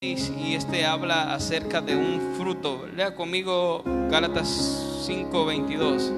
[0.00, 2.86] y este habla acerca de un fruto.
[2.86, 4.46] Lea conmigo Gálatas
[5.04, 6.12] 5:22.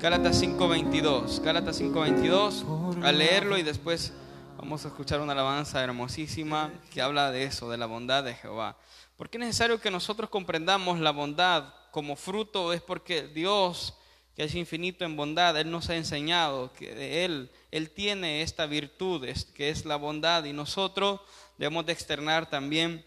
[0.00, 1.40] Gálatas 5:22.
[1.44, 2.64] Gálatas 5:22.
[3.04, 4.12] Al leerlo y después
[4.58, 8.78] vamos a escuchar una alabanza hermosísima que habla de eso, de la bondad de Jehová.
[9.16, 12.72] ¿Por qué es necesario que nosotros comprendamos la bondad como fruto?
[12.72, 13.94] Es porque Dios,
[14.34, 18.66] que es infinito en bondad, Él nos ha enseñado que de Él, Él tiene esta
[18.66, 19.24] virtud,
[19.54, 21.20] que es la bondad, y nosotros
[21.58, 23.04] debemos de externar también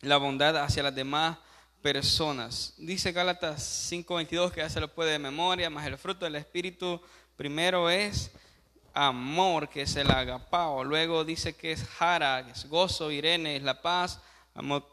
[0.00, 1.38] la bondad hacia las demás
[1.82, 2.74] personas.
[2.78, 7.00] Dice Gálatas 5:22 que ya se lo puede de memoria, más el fruto del Espíritu
[7.36, 8.30] primero es
[8.94, 13.62] amor, que es el agapao, luego dice que es jara, que es gozo, irene, es
[13.62, 14.20] la paz,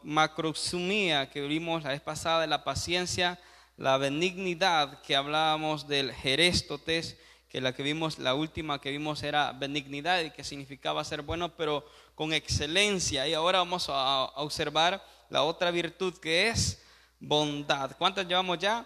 [0.02, 3.40] macroxumía, que vimos la vez pasada, la paciencia,
[3.76, 9.52] la benignidad, que hablábamos del jerestotes, que la que vimos, la última que vimos era
[9.52, 11.84] benignidad y que significaba ser bueno, pero
[12.16, 13.28] con excelencia.
[13.28, 16.82] Y ahora vamos a, observar la otra virtud que es
[17.20, 17.92] bondad.
[17.96, 18.84] ¿Cuántas llevamos ya?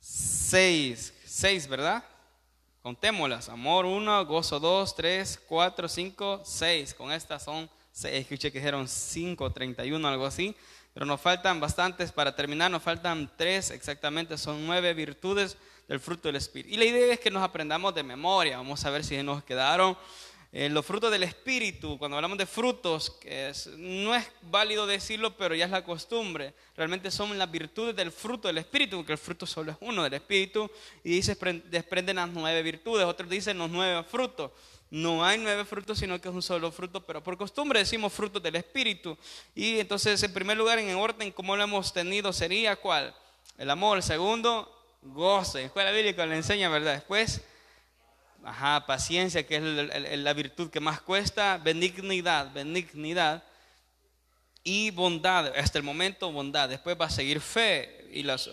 [0.00, 1.12] Seis.
[1.24, 2.02] Seis, ¿verdad?
[2.82, 3.48] Contémoslas.
[3.48, 6.94] Amor uno, gozo dos, tres, cuatro, cinco, seis.
[6.94, 7.70] Con estas son.
[8.02, 10.56] Escuché que dijeron cinco, treinta y uno, algo así.
[10.94, 12.70] Pero nos faltan bastantes para terminar.
[12.70, 14.38] Nos faltan tres exactamente.
[14.38, 16.74] Son nueve virtudes del fruto del Espíritu.
[16.74, 18.56] Y la idea es que nos aprendamos de memoria.
[18.56, 19.96] Vamos a ver si nos quedaron
[20.58, 23.18] eh, los frutos del Espíritu, cuando hablamos de frutos,
[23.76, 28.48] no es válido decirlo, pero ya es la costumbre, realmente son las virtudes del fruto
[28.48, 30.70] del Espíritu, porque el fruto solo es uno del Espíritu,
[31.04, 34.50] y dice, desprenden las nueve virtudes, otros dicen los nueve frutos.
[34.90, 38.42] No hay nueve frutos, sino que es un solo fruto, pero por costumbre decimos frutos
[38.42, 39.18] del Espíritu.
[39.54, 43.14] Y entonces, en primer lugar, en orden, como lo hemos tenido, sería cuál?
[43.58, 43.98] El amor.
[43.98, 45.58] El segundo, gozo.
[45.58, 46.94] En escuela bíblica le enseña, ¿verdad?
[46.94, 47.42] Después,
[48.46, 53.42] Ajá, paciencia, que es la virtud que más cuesta, benignidad, benignidad
[54.62, 56.68] y bondad, hasta el momento bondad.
[56.68, 58.46] Después va a seguir fe y las,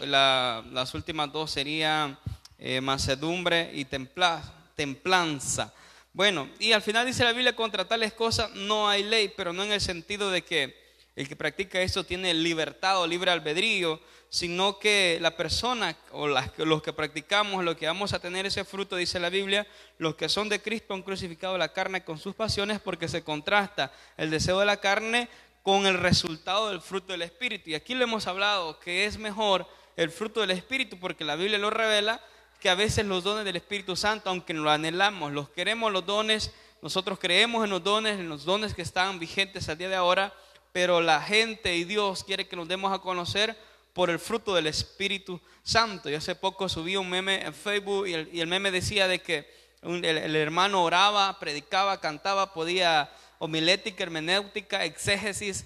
[0.96, 2.18] últimas dos serían
[2.58, 5.72] eh, macedumbre y templanza.
[6.12, 9.64] Bueno, y al final dice la Biblia, contra tales cosas no hay ley, pero no
[9.64, 10.83] en el sentido de que
[11.16, 16.82] el que practica eso tiene libertad o libre albedrío, sino que la persona o los
[16.82, 19.68] que practicamos, lo que vamos a tener ese fruto, dice la Biblia,
[20.00, 23.92] los que son de Cristo han crucificado la carne con sus pasiones porque se contrasta
[24.18, 25.30] el deseo de la carne
[25.62, 27.70] con el resultado del fruto del Espíritu.
[27.70, 31.60] Y aquí le hemos hablado que es mejor el fruto del Espíritu porque la Biblia
[31.60, 32.20] lo revela
[32.60, 36.54] que a veces los dones del Espíritu Santo, aunque lo anhelamos, los queremos los dones,
[36.82, 40.34] nosotros creemos en los dones, en los dones que están vigentes al día de ahora,
[40.74, 43.56] pero la gente y Dios quiere que nos demos a conocer
[43.94, 46.10] por el fruto del Espíritu Santo.
[46.10, 49.48] Yo hace poco subí un meme en Facebook y el, meme decía de que
[49.84, 55.66] el, hermano oraba, predicaba, cantaba, podía homilética, hermenéutica, exégesis,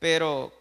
[0.00, 0.52] pero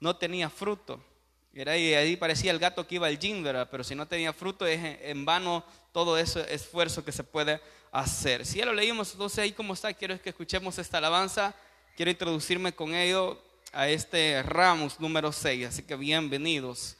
[0.00, 1.04] no tenía fruto.
[1.52, 3.44] Y ahí parecía el gato que iba al gym.
[3.70, 7.60] Pero si no tenía fruto es en vano todo ese esfuerzo que se puede
[7.92, 8.46] hacer.
[8.46, 11.54] Si ya lo leímos, entonces ahí como está, quiero que escuchemos esta alabanza.
[11.96, 13.38] Quiero introducirme con ello
[13.72, 15.66] a este Ramos número 6.
[15.66, 16.94] Así que bienvenidos,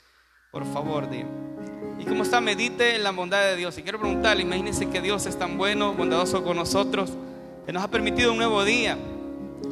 [0.51, 1.07] por favor.
[1.99, 3.77] Y como está, medite en la bondad de Dios.
[3.77, 7.11] Y quiero preguntarle, imagínense que Dios es tan bueno, bondadoso con nosotros,
[7.67, 8.97] que nos ha permitido un nuevo día.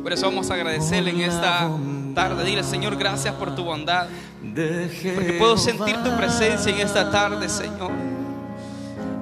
[0.03, 1.71] Por eso vamos a agradecerle en esta
[2.15, 2.45] tarde.
[2.45, 4.09] Dile, Señor, gracias por tu bondad.
[4.43, 8.14] Porque puedo sentir tu presencia en esta tarde, Señor.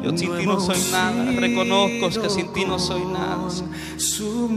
[0.03, 1.25] Yo sin ti no soy nada.
[1.33, 3.39] Reconozco que sin ti no soy nada.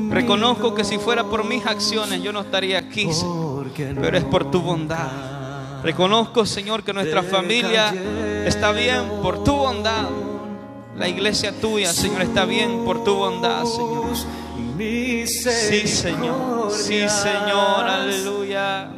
[0.09, 3.09] Reconozco que si fuera por mis acciones yo no estaría aquí,
[3.75, 5.81] Pero es por tu bondad.
[5.83, 7.93] Reconozco, Señor, que nuestra familia
[8.45, 10.09] está bien por tu bondad.
[10.97, 14.05] La iglesia tuya, Señor, está bien por tu bondad, Señor.
[14.77, 16.71] Sí, Señor.
[16.71, 17.85] Sí, Señor.
[17.85, 18.89] Aleluya.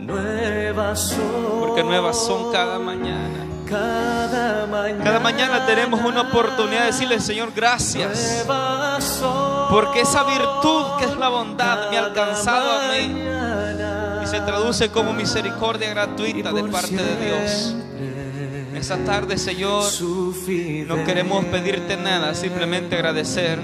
[1.60, 3.47] Porque nuevas son cada mañana.
[3.70, 5.66] Cada mañana.
[5.66, 8.46] tenemos una oportunidad de decirle, Señor, gracias.
[9.70, 13.24] Porque esa virtud que es la bondad me ha alcanzado a mí.
[14.24, 17.76] Y se traduce como misericordia gratuita de parte de Dios.
[18.74, 19.84] Esta tarde, Señor,
[20.88, 23.60] no queremos pedirte nada, simplemente agradecer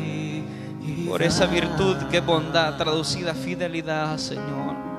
[1.07, 4.92] por esa virtud que es bondad, traducida fidelidad, Señor.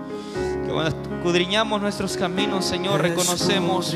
[0.75, 3.94] Cuando escudriñamos nuestros caminos, Señor, reconocemos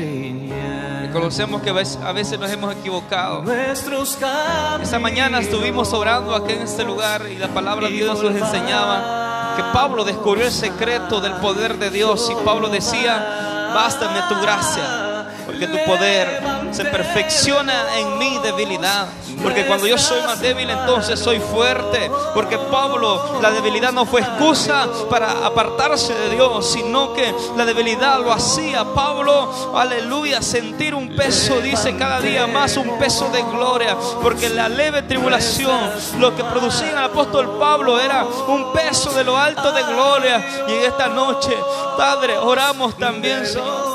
[1.01, 3.43] Reconocemos que a veces nos hemos equivocado.
[3.51, 9.55] Esta mañana estuvimos orando aquí en este lugar y la palabra de Dios nos enseñaba
[9.57, 15.27] que Pablo descubrió el secreto del poder de Dios y Pablo decía, bástame tu gracia,
[15.47, 19.07] porque tu poder se perfecciona en mi debilidad.
[19.41, 22.11] Porque cuando yo soy más débil, entonces soy fuerte.
[22.33, 28.19] Porque Pablo, la debilidad no fue excusa para apartarse de Dios, sino que la debilidad
[28.19, 28.83] lo hacía.
[28.93, 33.95] Pablo, aleluya, sentir un peso, dice cada día más, un peso de gloria.
[34.21, 39.37] Porque la leve tribulación, lo que producía el apóstol Pablo era un peso de lo
[39.37, 40.65] alto de gloria.
[40.67, 41.55] Y en esta noche,
[41.97, 43.88] Padre, oramos también, Señor.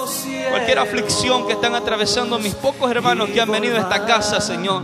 [0.54, 4.82] Cualquier aflicción que están atravesando mis pocos hermanos que han venido a esta casa, Señor.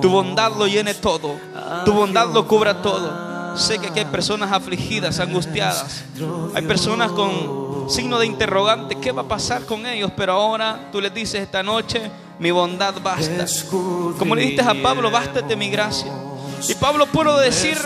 [0.00, 1.36] Tu bondad lo llene todo.
[1.84, 3.56] Tu bondad lo cubra todo.
[3.56, 6.04] Sé que aquí hay personas afligidas, angustiadas.
[6.54, 8.94] Hay personas con signo de interrogante.
[8.94, 10.10] ¿Qué va a pasar con ellos?
[10.16, 13.44] Pero ahora tú les dices esta noche, mi bondad basta.
[14.18, 16.10] Como le dijiste a Pablo, bástate mi gracia.
[16.68, 17.76] Y Pablo pudo decir,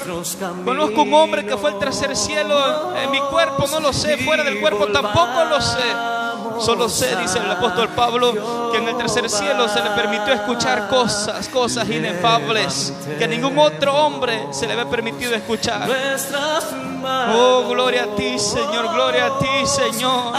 [0.64, 4.44] conozco un hombre que fue al tercer cielo, en mi cuerpo no lo sé, fuera
[4.44, 6.15] del cuerpo tampoco lo sé.
[6.60, 10.88] Solo sé, dice el apóstol Pablo, que en el tercer cielo se le permitió escuchar
[10.88, 15.88] cosas, cosas inefables, que ningún otro hombre se le había permitido escuchar.
[17.34, 20.32] Oh, gloria a ti, Señor, gloria a ti, Señor,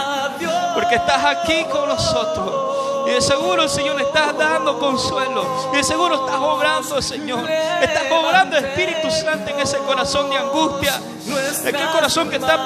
[0.74, 2.67] porque estás aquí con nosotros.
[3.08, 5.70] Y de seguro Señor le está dando consuelo.
[5.74, 7.50] Y de seguro estás obrando, Señor.
[7.82, 11.00] Estás obrando Espíritu Santo en ese corazón de angustia.
[11.66, 12.66] Aquel corazón que está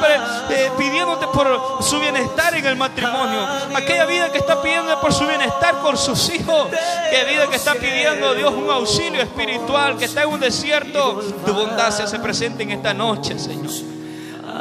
[0.50, 3.46] eh, pidiéndote por su bienestar en el matrimonio.
[3.76, 6.68] Aquella vida que está pidiendo por su bienestar por sus hijos.
[7.08, 9.98] Aquella vida que está pidiendo Dios un auxilio espiritual.
[9.98, 11.22] Que está en un desierto.
[11.46, 13.72] Tu bondad se hace presente en esta noche, Señor.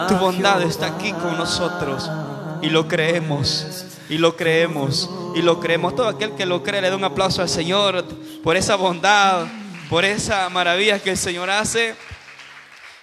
[0.09, 2.11] Tu bondad está aquí con nosotros.
[2.61, 3.87] Y lo creemos.
[4.11, 5.95] Y lo creemos, y lo creemos.
[5.95, 8.05] Todo aquel que lo cree le da un aplauso al Señor
[8.43, 9.47] por esa bondad,
[9.89, 11.95] por esa maravilla que el Señor hace.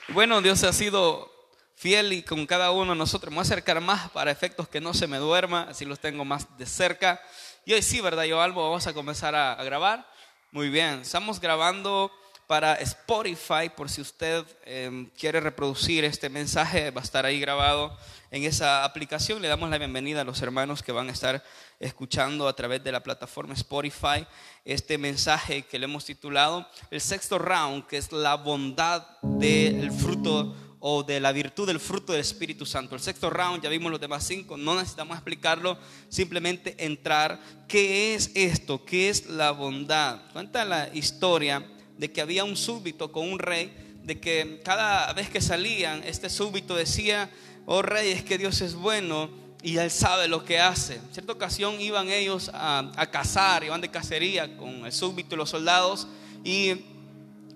[0.10, 1.32] Bueno, Dios ha sido
[1.78, 4.82] fiel y con cada uno de nosotros me voy a acercar más para efectos que
[4.82, 7.22] no se me duerma, así los tengo más de cerca.
[7.66, 8.64] Y hoy sí, ¿verdad, Yo Albo?
[8.64, 10.06] Vamos a comenzar a, a grabar.
[10.52, 12.12] Muy bien, estamos grabando
[12.48, 17.96] para Spotify, por si usted eh, quiere reproducir este mensaje, va a estar ahí grabado
[18.32, 19.42] en esa aplicación.
[19.42, 21.44] Le damos la bienvenida a los hermanos que van a estar
[21.78, 24.26] escuchando a través de la plataforma Spotify
[24.64, 30.56] este mensaje que le hemos titulado El sexto round, que es la bondad del fruto
[30.80, 32.96] o de la virtud del fruto del Espíritu Santo.
[32.96, 35.78] El sexto round, ya vimos los demás cinco, no necesitamos explicarlo,
[36.08, 37.42] simplemente entrar.
[37.68, 38.86] ¿Qué es esto?
[38.86, 40.32] ¿Qué es la bondad?
[40.32, 43.72] Cuenta la historia de que había un súbito con un rey,
[44.04, 47.30] de que cada vez que salían, este súbito decía,
[47.66, 49.30] oh rey, es que Dios es bueno
[49.62, 50.96] y Él sabe lo que hace.
[50.96, 55.50] En cierta ocasión iban ellos a, cazar, iban de cacería con el súbito y los
[55.50, 56.08] soldados
[56.44, 56.70] y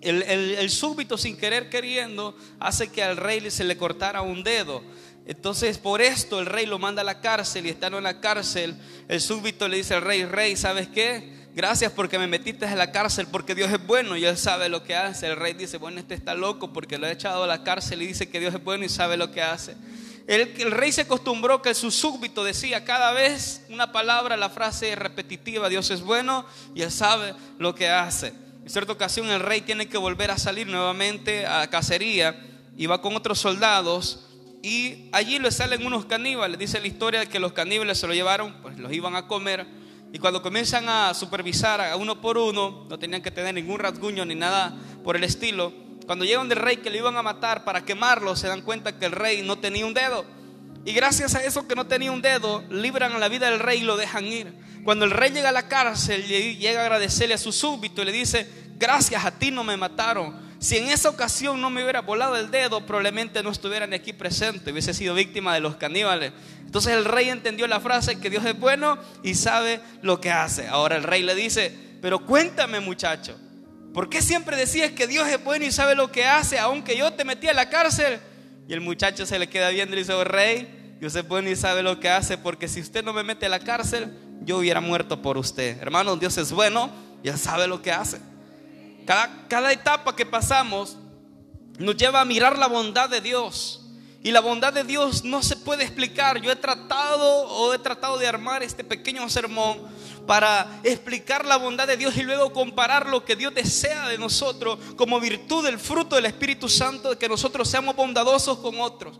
[0.01, 4.83] el, el, súbito sin querer queriendo hace que al rey se le cortara un dedo.
[5.25, 8.75] Entonces por esto el rey lo manda a la cárcel y estando en la cárcel,
[9.07, 11.40] el súbito le dice al rey, rey, ¿sabes qué?
[11.53, 14.83] Gracias porque me metiste en la cárcel porque Dios es bueno y Él sabe lo
[14.83, 15.27] que hace.
[15.27, 18.07] El rey dice, bueno, este está loco porque lo ha echado a la cárcel y
[18.07, 19.75] dice que Dios es bueno y sabe lo que hace.
[20.27, 25.67] El, rey se acostumbró que su súbdito decía cada vez una palabra, la frase repetitiva,
[25.67, 28.33] Dios es bueno y Él sabe lo que hace.
[28.63, 32.39] En cierta ocasión el rey tiene que volver a salir nuevamente a cacería
[32.77, 34.29] y va con otros soldados
[34.63, 36.57] y allí le salen unos caníbales.
[36.57, 39.80] Dice la historia que los caníbales se lo llevaron, pues los iban a comer
[40.13, 44.25] y cuando comienzan a supervisar a uno por uno, no tenían que tener ningún rasguño
[44.25, 45.71] ni nada por el estilo.
[46.05, 49.05] Cuando llegan del rey que le iban a matar para quemarlo, se dan cuenta que
[49.05, 50.25] el rey no tenía un dedo.
[50.83, 53.79] Y gracias a eso que no tenía un dedo, libran a la vida del rey
[53.79, 54.53] y lo dejan ir.
[54.83, 58.11] Cuando el rey llega a la cárcel, llega a agradecerle a su súbito y le
[58.11, 62.37] dice, gracias a ti no me mataron si en esa ocasión no me hubiera volado
[62.37, 66.33] el dedo, probablemente no estuviera aquí presente, hubiese sido víctima de los caníbales.
[66.63, 70.67] Entonces el rey entendió la frase que Dios es bueno y sabe lo que hace.
[70.67, 73.35] Ahora el rey le dice, pero cuéntame muchacho,
[73.91, 77.11] ¿por qué siempre decías que Dios es bueno y sabe lo que hace, aunque yo
[77.11, 78.19] te metí a la cárcel?
[78.67, 81.55] Y el muchacho se le queda viendo y dice, oh, rey, Dios es bueno y
[81.55, 84.79] sabe lo que hace, porque si usted no me mete a la cárcel, yo hubiera
[84.79, 85.81] muerto por usted.
[85.81, 86.91] Hermano, Dios es bueno
[87.23, 88.19] y él sabe lo que hace.
[89.49, 90.95] Cada, etapa que pasamos
[91.77, 93.81] nos lleva a mirar la bondad de Dios.
[94.23, 96.39] Y la bondad de Dios no se puede explicar.
[96.41, 99.79] Yo he tratado o he tratado de armar este pequeño sermón
[100.25, 104.79] para explicar la bondad de Dios y luego comparar lo que Dios desea de nosotros
[104.95, 109.19] como virtud del fruto del Espíritu Santo, de que nosotros seamos bondadosos con otros.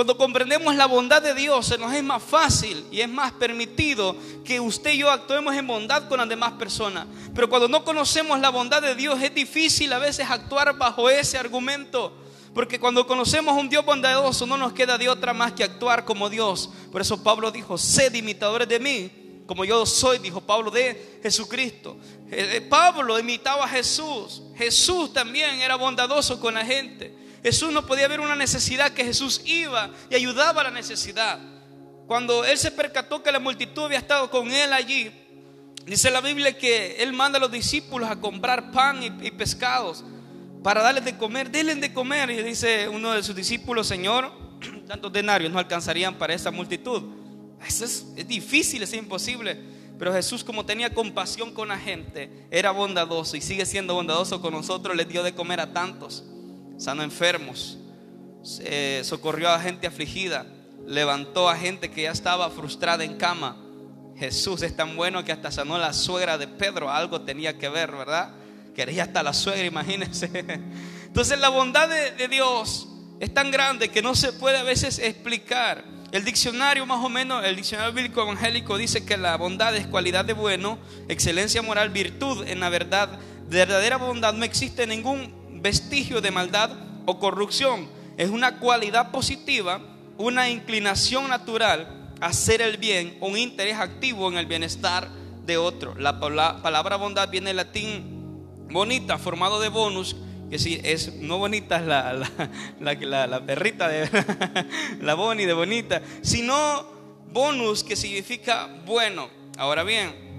[0.00, 4.16] Cuando comprendemos la bondad de Dios, se nos es más fácil y es más permitido
[4.46, 7.06] que usted y yo actuemos en bondad con las demás personas.
[7.34, 11.36] Pero cuando no conocemos la bondad de Dios, es difícil a veces actuar bajo ese
[11.36, 12.16] argumento.
[12.54, 16.30] Porque cuando conocemos un Dios bondadoso, no nos queda de otra más que actuar como
[16.30, 16.70] Dios.
[16.90, 19.10] Por eso Pablo dijo, sed imitadores de mí,
[19.44, 21.98] como yo soy, dijo Pablo, de Jesucristo.
[22.30, 24.44] Eh, eh, Pablo imitaba a Jesús.
[24.56, 27.19] Jesús también era bondadoso con la gente.
[27.42, 31.38] Jesús no podía ver una necesidad que Jesús iba y ayudaba a la necesidad.
[32.06, 35.12] Cuando él se percató que la multitud había estado con él allí,
[35.86, 40.04] dice la Biblia que él manda a los discípulos a comprar pan y, pescados
[40.62, 41.50] para darles de comer.
[41.50, 42.30] Denle de comer.
[42.30, 44.30] Y dice uno de sus discípulos, Señor,
[44.88, 47.02] tantos denarios no alcanzarían para esa multitud.
[47.66, 49.58] Eso es, difícil, es imposible.
[49.98, 54.52] Pero Jesús, como tenía compasión con la gente, era bondadoso y sigue siendo bondadoso con
[54.52, 54.96] nosotros.
[54.96, 56.24] Le dio de comer a tantos,
[56.80, 57.78] sanó enfermos,
[59.02, 60.46] socorrió a gente afligida,
[60.86, 63.56] levantó a gente que ya estaba frustrada en cama.
[64.16, 66.90] Jesús es tan bueno que hasta sanó la suegra de Pedro.
[66.90, 68.32] Algo tenía que ver, ¿verdad?
[68.74, 70.30] Quería hasta la suegra, imagínense.
[71.06, 72.88] Entonces la bondad de Dios
[73.20, 75.84] es tan grande que no se puede a veces explicar.
[76.12, 80.24] El diccionario más o menos, el diccionario bíblico evangélico dice que la bondad es cualidad
[80.24, 83.18] de bueno, excelencia moral, virtud en la verdad.
[83.48, 86.70] De verdadera bondad no existe ningún vestigio de maldad
[87.06, 87.88] o corrupción.
[88.16, 89.80] Es una cualidad positiva,
[90.18, 95.08] una inclinación natural a hacer el bien, un interés activo en el bienestar
[95.46, 95.94] de otro.
[95.98, 98.20] La palabra bondad viene del latín
[98.70, 100.16] bonita, formado de bonus,
[100.50, 102.12] que si es no bonita es la,
[102.80, 104.08] la, la, perrita de
[105.00, 106.84] la boni de bonita, sino
[107.32, 109.28] bonus que significa bueno.
[109.56, 110.30] Ahora bien,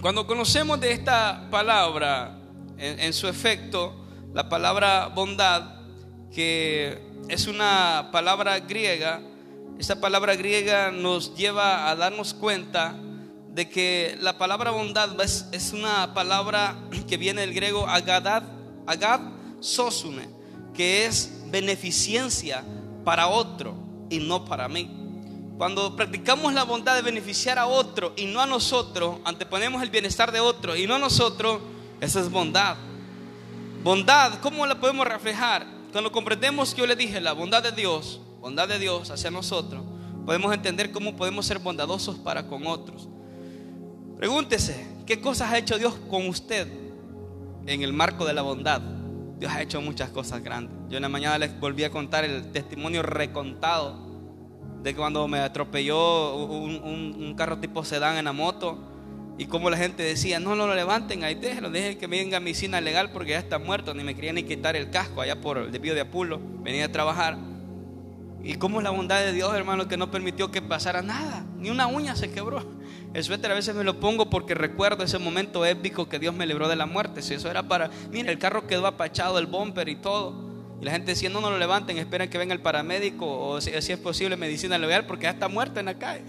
[0.00, 2.38] cuando conocemos de esta palabra
[2.76, 3.94] en, su efecto,
[4.34, 5.62] la palabra bondad,
[6.32, 6.98] que
[7.28, 9.20] es una palabra griega,
[9.78, 12.94] esta palabra griega nos lleva a darnos cuenta
[13.48, 16.76] de que la palabra bondad es, una palabra
[17.08, 18.44] que viene del griego agadad
[18.86, 19.20] agab
[19.60, 20.28] sosune,
[20.74, 22.64] que es beneficencia
[23.04, 23.74] para otro
[24.08, 24.90] y no para mí.
[25.58, 30.32] Cuando practicamos la bondad de beneficiar a otro y no a nosotros, anteponemos el bienestar
[30.32, 31.60] de otro y no a nosotros,
[32.00, 32.76] esa es bondad.
[33.82, 35.66] Bondad, ¿cómo la podemos reflejar?
[35.90, 39.82] Cuando comprendemos que yo le dije la bondad de Dios, bondad de Dios hacia nosotros,
[40.24, 43.08] podemos entender cómo podemos ser bondadosos para con otros.
[44.16, 46.82] Pregúntese, ¿qué cosas ha hecho Dios con usted
[47.66, 48.80] en el marco de la bondad.
[49.38, 50.76] Dios ha hecho muchas cosas grandes.
[50.88, 53.96] Yo en la mañana les volví a contar el testimonio recontado
[54.82, 58.78] de cuando me atropelló un, carro tipo sedán en la moto
[59.38, 62.40] y como la gente decía, no, no lo levanten, ahí déjenlo, dejen que venga a
[62.40, 65.58] medicina legal porque ya está muerto, ni me querían ni quitar el casco allá por
[65.58, 67.38] el desvío de Apulo, venía a trabajar.
[68.44, 71.70] Y cómo es la bondad de Dios, hermano, que no permitió que pasara nada, ni
[71.70, 72.62] una uña se quebró.
[73.14, 76.46] El suéter a veces me lo pongo porque recuerdo ese momento épico que Dios me
[76.46, 77.22] libró de la muerte.
[77.22, 80.51] Si eso era para, mira, el carro quedó apachado, el bumper y todo.
[80.82, 83.70] Y la gente decía, no, no lo levanten, esperen que venga el paramédico o si,
[83.70, 86.24] es posible medicina legal porque ya está muerto en la calle.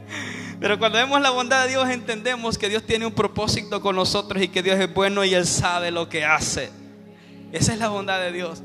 [0.60, 4.42] Pero cuando vemos la bondad de Dios entendemos que Dios tiene un propósito con nosotros
[4.42, 6.70] y que Dios es bueno y Él sabe lo que hace.
[7.52, 8.62] Esa es la bondad de Dios.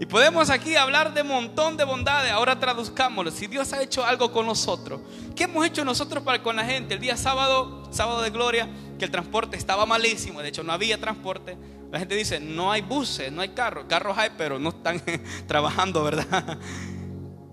[0.00, 2.32] Y podemos aquí hablar de un montón de bondades.
[2.32, 3.30] Ahora traduzcámoslo.
[3.30, 5.00] Si Dios ha hecho algo con nosotros,
[5.36, 6.94] ¿qué hemos hecho nosotros para con la gente?
[6.94, 10.42] El día sábado, sábado de gloria, que el transporte estaba malísimo.
[10.42, 11.56] De hecho, no había transporte.
[11.92, 13.84] La gente dice, no hay buses, no hay carros.
[13.86, 15.02] Carros hay, pero no están
[15.46, 16.58] trabajando, ¿verdad?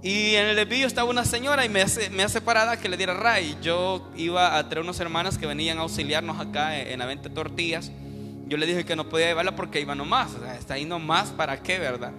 [0.02, 2.96] Y en el desvío estaba una señora y me hace, me hace parada que le
[2.96, 3.58] diera ray.
[3.62, 7.36] Yo iba a traer unas hermanas que venían a auxiliarnos acá en la venta de
[7.36, 7.92] tortillas.
[8.48, 10.34] Yo le dije que no podía llevarla porque iba nomás.
[10.36, 12.14] O sea, está ahí nomás, ¿para qué, verdad?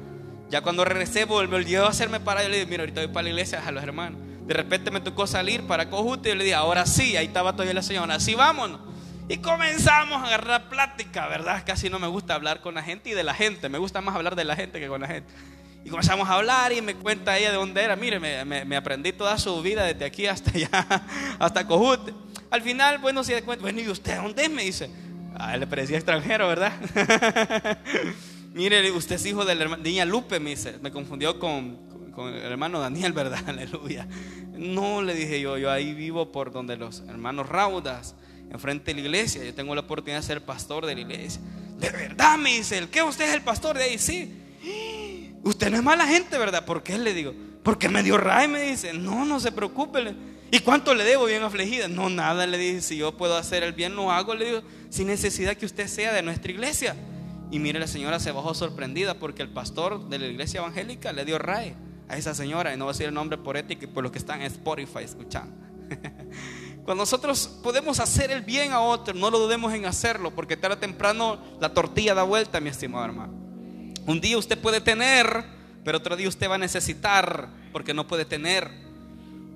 [0.51, 2.43] Ya cuando regresé, volvió a hacerme para.
[2.43, 4.21] Yo le dije, mira, ahorita voy para la iglesia a los hermanos.
[4.47, 6.29] De repente me tocó salir para Cojute.
[6.29, 8.90] Y yo le dije, ahora sí, ahí estaba todavía la señora, así vámonos.
[9.31, 11.63] Y comenzamos a agarrar plática, ¿verdad?
[11.65, 13.69] Casi no me gusta hablar con la gente y de la gente.
[13.69, 15.33] Me gusta más hablar de la gente que con la gente.
[15.85, 17.95] Y comenzamos a hablar y me cuenta ella de dónde era.
[17.95, 21.07] Mire, me, me, aprendí toda su vida desde aquí hasta allá,
[21.39, 22.13] hasta Cojute.
[22.51, 24.51] Al final, bueno, si de cuenta, bueno, ¿y usted dónde es?
[24.51, 24.91] Me dice.
[25.37, 26.73] Ah, le parecía extranjero, ¿verdad?
[28.53, 30.77] Mire, usted es hijo de la niña Lupe, me dice.
[30.83, 33.49] Me confundió con, con, el hermano Daniel, ¿verdad?
[33.49, 34.09] Aleluya.
[34.55, 38.17] No, le dije yo, yo ahí vivo por donde los hermanos Raudas,
[38.51, 39.45] enfrente de la iglesia.
[39.45, 41.41] Yo tengo la oportunidad de ser pastor de la iglesia.
[41.79, 43.03] De verdad, me dice, ¿el qué?
[43.03, 43.99] ¿Usted es el pastor de ahí?
[43.99, 45.35] Sí.
[45.43, 46.65] Usted no es mala gente, ¿verdad?
[46.65, 46.99] ¿Por qué?
[46.99, 48.93] Le digo, porque me dio ray, me dice.
[48.93, 50.15] No, no se preocupe.
[50.51, 51.89] ¿Y cuánto le debo bien afligida?
[51.89, 52.83] No, nada, le dije.
[52.83, 56.13] Si yo puedo hacer el bien, lo hago, le digo, sin necesidad que usted sea
[56.13, 56.97] de nuestra iglesia.
[57.51, 61.25] Y mire, la señora se bajó sorprendida porque el pastor de la iglesia evangélica le
[61.25, 61.75] dio ray
[62.09, 62.75] a esa señora.
[62.75, 64.47] Y no voy a decir el nombre por ética y por los que están en
[64.47, 65.55] Spotify escuchando.
[66.91, 70.75] Cuando nosotros podemos hacer el bien a otro, no lo dudemos en hacerlo, porque tarde
[70.75, 73.33] o temprano la tortilla da vuelta, mi estimado hermano.
[74.07, 75.45] Un día usted puede tener,
[75.85, 78.69] pero otro día usted va a necesitar, porque no puede tener.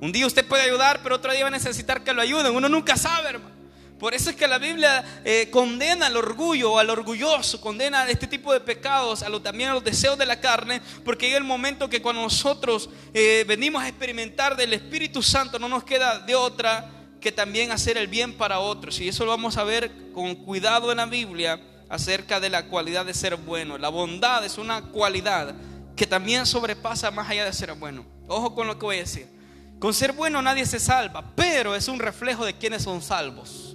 [0.01, 2.55] Un día usted puede ayudar, pero otro día va a necesitar que lo ayuden.
[2.55, 3.53] Uno nunca sabe, hermano.
[3.99, 8.53] Por eso es que la Biblia eh, condena al orgullo, al orgulloso, condena este tipo
[8.53, 11.89] de pecados, a lo, también a los deseos de la carne, porque llega el momento
[11.89, 17.01] que cuando nosotros eh, venimos a experimentar del Espíritu Santo, no nos queda de otra
[17.25, 19.01] que también hacer el bien para otros.
[19.01, 23.07] Y eso lo vamos a ver con cuidado en la Biblia acerca de la cualidad
[23.07, 23.79] de ser bueno.
[23.79, 25.55] La bondad es una cualidad
[25.97, 28.05] que también sobrepasa más allá de ser bueno.
[28.29, 29.27] Ojo con lo que voy a decir.
[29.79, 33.75] Con ser bueno nadie se salva, pero es un reflejo de quienes son salvos.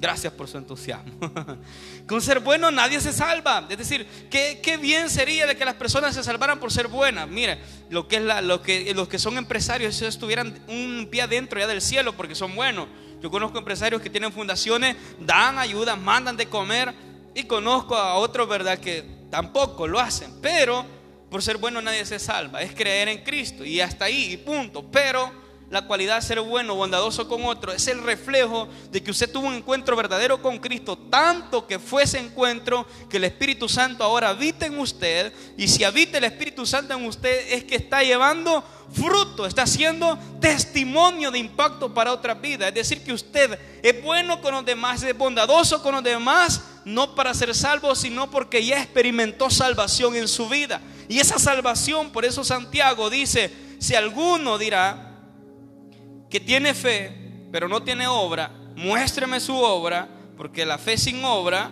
[0.00, 1.12] Gracias por su entusiasmo.
[2.06, 3.66] Con ser bueno nadie se salva.
[3.68, 7.28] Es decir, qué, bien sería de que las personas se salvaran por ser buenas.
[7.28, 7.58] Mire,
[7.90, 11.60] lo que es la, lo que, los que son empresarios, si estuvieran un pie adentro
[11.60, 12.88] ya del cielo porque son buenos.
[13.20, 16.94] Yo conozco empresarios que tienen fundaciones, dan ayuda, mandan de comer.
[17.34, 20.40] Y conozco a otros, ¿verdad?, que tampoco lo hacen.
[20.40, 20.84] Pero
[21.30, 22.62] por ser bueno nadie se salva.
[22.62, 23.66] Es creer en Cristo.
[23.66, 24.90] Y hasta ahí, y punto.
[24.90, 25.30] Pero
[25.70, 29.46] la cualidad de ser bueno, bondadoso con otro, es el reflejo de que usted tuvo
[29.46, 34.30] un encuentro verdadero con Cristo, tanto que fue ese encuentro que el Espíritu Santo ahora
[34.30, 38.64] habita en usted, y si habita el Espíritu Santo en usted es que está llevando
[38.92, 42.66] fruto, está haciendo testimonio de impacto para otra vida.
[42.66, 47.14] Es decir, que usted es bueno con los demás, es bondadoso con los demás, no
[47.14, 50.80] para ser salvo, sino porque ya experimentó salvación en su vida.
[51.08, 55.09] Y esa salvación, por eso Santiago dice, si alguno dirá,
[56.30, 57.12] que tiene fe,
[57.50, 61.70] pero no tiene obra, muéstreme su obra, porque la fe sin obra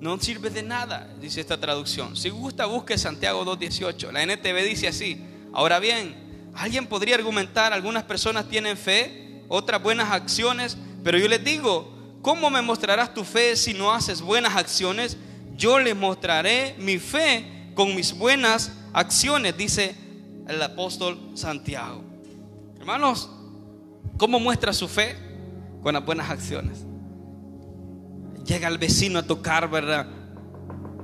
[0.00, 2.16] no sirve de nada, dice esta traducción.
[2.16, 4.10] Si gusta, busque Santiago 2.18.
[4.12, 5.22] La NTV dice así.
[5.52, 11.44] Ahora bien, alguien podría argumentar, algunas personas tienen fe, otras buenas acciones, pero yo les
[11.44, 15.16] digo, ¿cómo me mostrarás tu fe si no haces buenas acciones?
[15.56, 19.94] Yo les mostraré mi fe con mis buenas acciones, dice
[20.48, 22.02] el apóstol Santiago.
[22.78, 23.30] Hermanos,
[24.22, 25.16] ¿Cómo muestra su fe?
[25.82, 26.86] Con las buenas acciones.
[28.46, 30.06] Llega el vecino a tocar, ¿verdad?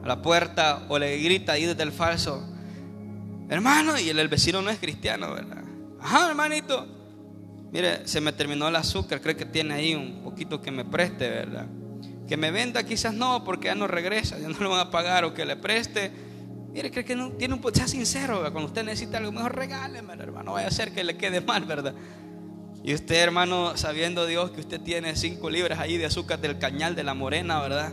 [0.04, 2.48] A la puerta o le grita ahí desde el falso.
[3.48, 5.64] Hermano, y el, vecino no es cristiano, ¿verdad?
[6.00, 6.87] Ajá, hermanito.
[7.72, 11.28] Mire, se me terminó el azúcar, creo que tiene ahí un poquito que me preste,
[11.28, 11.66] ¿verdad?
[12.28, 15.25] Que me venda quizás no, porque ya no regresa, ya no lo van a pagar
[15.25, 16.12] o que le preste.
[16.73, 20.52] Mire, creo que no tiene un sea sincero, cuando usted necesita algo mejor regáleme, hermano,
[20.52, 21.97] vaya a ser que le quede mal, ¿verdad?
[22.82, 26.95] Y usted, hermano, sabiendo Dios que usted tiene cinco libras ahí de azúcar del cañal
[26.95, 27.93] de la morena, ¿verdad?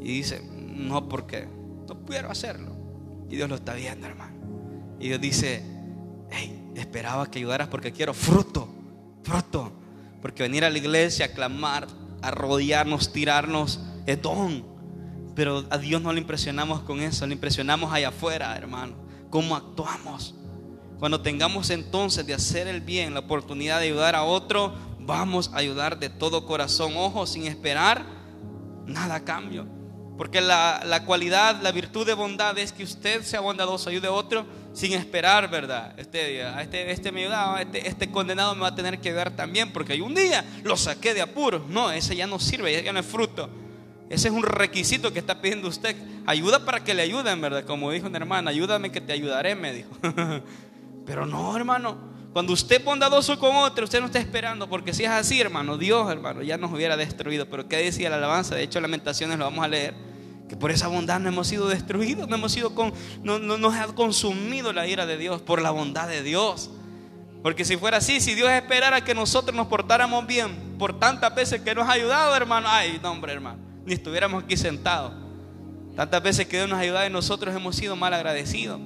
[0.00, 1.48] Y dice, no, porque
[1.88, 2.76] no quiero hacerlo.
[3.28, 4.36] Y Dios lo está viendo, hermano.
[5.00, 5.62] Y Dios dice,
[6.30, 8.68] hey, esperaba que ayudaras porque quiero fruto,
[9.22, 9.72] fruto.
[10.22, 11.86] Porque venir a la iglesia a clamar,
[12.22, 14.64] a rodearnos, tirarnos, es don.
[15.34, 18.94] Pero a Dios no le impresionamos con eso, le impresionamos allá afuera, hermano.
[19.30, 20.34] Cómo actuamos.
[20.98, 25.58] Cuando tengamos entonces de hacer el bien, la oportunidad de ayudar a otro, vamos a
[25.58, 28.04] ayudar de todo corazón, ojo, sin esperar
[28.84, 29.66] nada a cambio.
[30.18, 34.44] Porque la, cualidad, la virtud de bondad es que usted sea bondadoso, ayude a otro
[34.72, 35.94] sin esperar, ¿verdad?
[35.96, 39.72] Este, este, este me ayudaba, este, este condenado me va a tener que ayudar también,
[39.72, 41.64] porque hay un día lo saqué de apuro.
[41.68, 43.48] No, ese ya no sirve, ya no es fruto.
[44.10, 45.94] Ese es un requisito que está pidiendo usted.
[46.26, 47.64] Ayuda para que le ayuden, ¿verdad?
[47.64, 49.90] Como dijo una hermana, ayúdame que te ayudaré, me dijo.
[51.08, 51.96] Pero no, hermano.
[52.34, 56.12] Cuando usted bondadoso con otro, usted no está esperando, porque si es así, hermano, Dios,
[56.12, 57.48] hermano, ya nos hubiera destruido.
[57.48, 58.54] Pero ¿qué decía la alabanza?
[58.54, 59.94] De hecho, Lamentaciones lo vamos a leer.
[60.50, 62.92] Que por esa bondad no hemos sido destruidos, no hemos sido con,
[63.22, 66.70] no, no, nos ha consumido la ira de Dios por la bondad de Dios.
[67.42, 71.62] Porque si fuera así, si Dios esperara que nosotros nos portáramos bien por tantas veces
[71.62, 75.12] que nos ha ayudado, hermano, ay, no, hombre, hermano, ni estuviéramos aquí sentados.
[75.96, 78.78] Tantas veces que Dios nos ha ayudado y nosotros hemos sido mal agradecidos.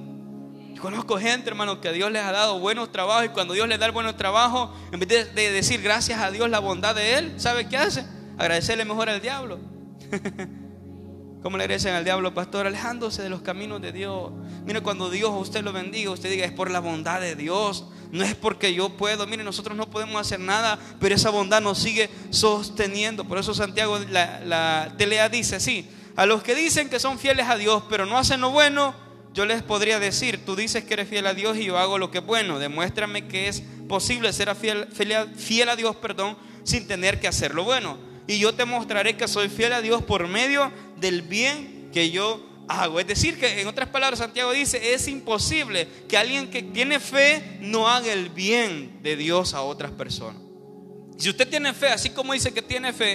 [0.83, 3.85] Conozco gente, hermano, que Dios les ha dado buenos trabajos y cuando Dios les da
[3.85, 7.69] el buen trabajo, en vez de, decir gracias a Dios la bondad de Él, ¿sabe
[7.69, 8.05] qué hace?
[8.37, 9.61] Agradecerle mejor al diablo.
[11.41, 12.67] ¿Cómo le agradecen al diablo, pastor?
[12.67, 14.33] Alejándose de los caminos de Dios.
[14.65, 17.85] Mire, cuando Dios a usted lo bendiga, usted diga, es por la bondad de Dios.
[18.11, 19.25] No es porque yo puedo.
[19.25, 23.23] Mire, nosotros no podemos hacer nada, pero esa bondad nos sigue sosteniendo.
[23.23, 27.47] Por eso Santiago, la, la telea dice así, a los que dicen que son fieles
[27.47, 28.93] a Dios, pero no hacen lo bueno,
[29.33, 32.11] yo les podría decir, tú dices que eres fiel a Dios y yo hago lo
[32.11, 32.59] que es bueno.
[32.59, 34.87] Demuéstrame que es posible ser fiel,
[35.35, 37.97] fiel, a Dios perdón, sin tener que hacer lo bueno.
[38.27, 42.45] Y yo te mostraré que soy fiel a Dios por medio del bien que yo
[42.67, 42.99] hago.
[42.99, 47.57] Es decir, que en otras palabras Santiago dice, es imposible que alguien que tiene fe
[47.59, 50.41] no haga el bien de Dios a otras personas.
[51.17, 53.13] Si usted tiene fe, así como dice que tiene fe,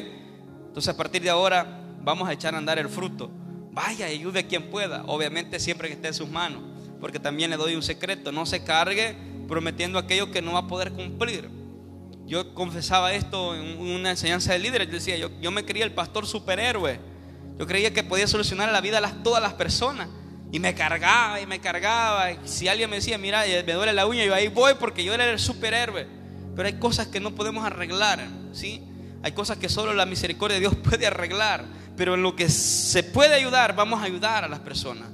[0.66, 3.30] entonces a partir de ahora vamos a echar a andar el fruto
[3.78, 6.62] vaya, ayude a quien pueda, obviamente siempre que esté en sus manos,
[7.00, 9.14] porque también le doy un secreto, no se cargue
[9.46, 11.48] prometiendo aquello que no va a poder cumplir.
[12.26, 16.26] Yo confesaba esto en una enseñanza de líderes, decía, yo, yo me creía el pastor
[16.26, 16.98] superhéroe.
[17.56, 20.08] Yo creía que podía solucionar la vida a todas las personas.
[20.52, 22.32] Y me cargaba y me cargaba.
[22.32, 25.14] Y si alguien me decía, mira, me duele la uña, yo ahí voy porque yo
[25.14, 26.06] era el superhéroe.
[26.54, 28.82] Pero hay cosas que no podemos arreglar, ¿sí?
[29.22, 31.64] Hay cosas que solo la misericordia de Dios puede arreglar.
[31.96, 35.08] Pero en lo que se puede ayudar, vamos a ayudar a las personas.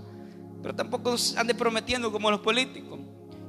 [0.62, 3.00] Pero tampoco ande prometiendo como los políticos.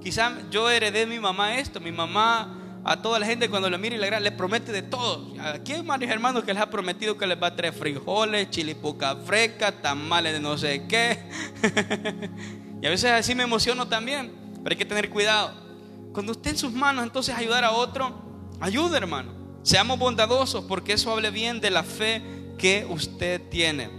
[0.01, 1.79] Quizá yo heredé de mi mamá esto.
[1.79, 5.33] Mi mamá a toda la gente cuando le mira y le, le promete de todo.
[5.41, 9.15] Aquí hay varios hermanos que les ha prometido que les va a traer frijoles, chilipuca
[9.15, 11.17] fresca, tamales de no sé qué.
[12.81, 14.31] y a veces así me emociono también,
[14.63, 15.51] pero hay que tener cuidado.
[16.13, 18.21] Cuando esté en sus manos entonces ayudar a otro,
[18.59, 19.33] ayude hermano.
[19.65, 22.21] Seamos bondadosos porque eso hable bien de la fe
[22.55, 23.89] que usted tiene.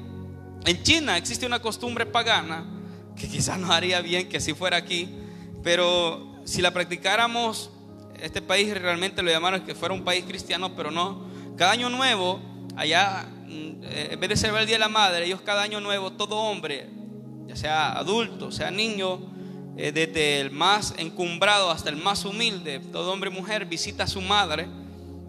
[0.64, 2.64] En China existe una costumbre pagana
[3.16, 5.08] que quizás nos haría bien que así fuera aquí,
[5.64, 7.70] pero si la practicáramos
[8.22, 11.26] este país realmente lo llamaron que fuera un país cristiano, pero no.
[11.56, 12.40] Cada año nuevo,
[12.76, 16.12] allá, mm, en vez de celebrar el Día de la Madre, ellos cada año nuevo,
[16.12, 16.88] todo hombre,
[17.48, 19.18] ya sea adulto, sea niño,
[19.76, 24.06] eh, desde el más encumbrado hasta el más humilde, todo hombre y mujer visita a
[24.06, 24.68] su madre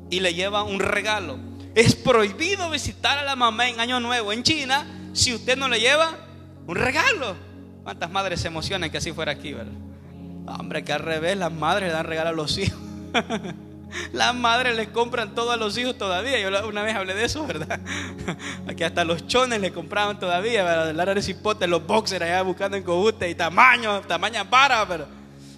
[0.10, 1.38] y le lleva un regalo.
[1.76, 5.80] Es prohibido visitar a la mamá en Año Nuevo en China si usted no le
[5.80, 6.15] lleva
[6.65, 7.36] un regalo.
[7.84, 9.74] ¿Cuántas madres se emocionan que así fuera aquí, verdad?
[10.60, 12.80] Hombre, que al revés, las madres le dan regalo a los hijos.
[14.12, 16.39] Las madres le compran todo a los hijos todavía.
[16.39, 17.80] Yo una vez hablé de eso, ¿verdad?
[18.67, 20.93] Aquí hasta los chones le compraban todavía, ¿verdad?
[20.93, 25.08] Lara de cipote, los boxers allá buscando en cojute y tamaño, tamaña para, pero,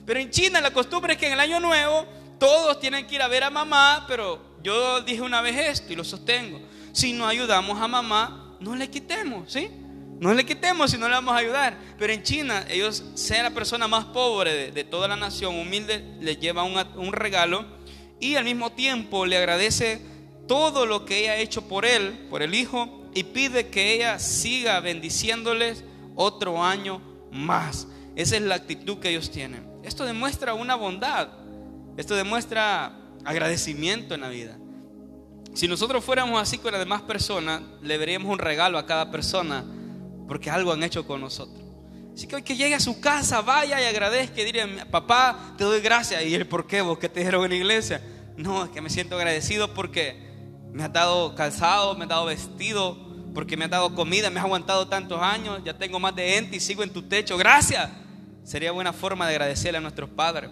[0.06, 2.06] pero en China la costumbre es que en el año nuevo
[2.40, 5.96] todos tienen que ir a ver a mamá, pero yo dije una vez esto y
[5.96, 6.60] lo sostengo.
[6.92, 9.70] Si no ayudamos a mamá, no le quitemos, ¿sí?
[10.20, 11.78] No le quitemos si no le vamos a ayudar.
[11.98, 16.36] Pero en China, ellos, sea la persona más pobre de, toda la nación, humilde, le
[16.36, 17.66] lleva un, regalo
[18.20, 20.02] y al mismo tiempo le agradece
[20.48, 24.20] todo lo que ella ha hecho por él, por el hijo, y pide que ella
[24.20, 25.84] siga bendiciéndoles
[26.16, 27.88] otro año más.
[28.16, 29.66] Esa es la actitud que ellos tienen.
[29.84, 31.30] Esto demuestra una bondad.
[32.00, 32.94] Esto demuestra
[33.26, 34.58] agradecimiento en la vida.
[35.54, 39.66] Si nosotros fuéramos así con las demás personas, le veríamos un regalo a cada persona
[40.26, 41.62] porque algo han hecho con nosotros.
[42.16, 45.66] Así que hoy que llegue a su casa, vaya y agradezca y diga, papá, te
[45.66, 46.24] doy gracias.
[46.24, 46.80] ¿Y el por qué?
[46.82, 48.02] ¿Vos qué te dijeron en la iglesia?
[48.38, 50.16] No, es que me siento agradecido porque
[50.72, 52.98] me has dado calzado, me has dado vestido,
[53.34, 56.56] porque me has dado comida, me has aguantado tantos años, ya tengo más de ente
[56.56, 57.38] y sigo en tu techo.
[57.38, 57.90] Gracias.
[58.46, 60.50] Sería buena forma de agradecerle a nuestros padres.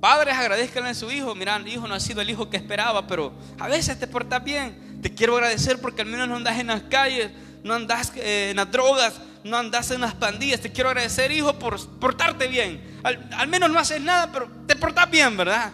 [0.00, 1.34] Padres, agradezcanle a su hijo.
[1.34, 4.42] Mira, el hijo no ha sido el hijo que esperaba, pero a veces te portas
[4.42, 5.00] bien.
[5.02, 7.30] Te quiero agradecer porque al menos no andas en las calles
[7.62, 10.60] no andas eh, en las drogas, no andas en las pandillas.
[10.60, 13.00] Te quiero agradecer, hijo, por portarte bien.
[13.02, 15.72] Al, menos no haces nada, pero te portas bien, ¿verdad?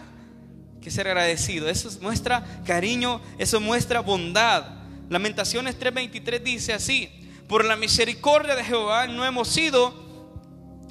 [0.80, 1.68] Que ser agradecido.
[1.68, 4.64] Eso muestra cariño, eso muestra bondad.
[5.08, 7.10] Lamentaciones 3:23 dice así:
[7.48, 10.06] Por la misericordia de Jehová no hemos sido